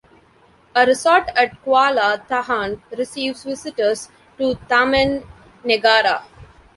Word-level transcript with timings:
A 0.73 0.83
resort 0.83 1.29
at 1.35 1.63
Kuala 1.63 2.25
Tahan 2.27 2.81
receives 2.97 3.43
visitors 3.43 4.09
to 4.39 4.55
Taman 4.67 5.23
Negara. 5.63 6.23